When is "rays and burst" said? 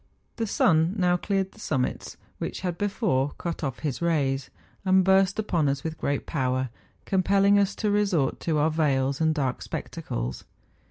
4.01-5.37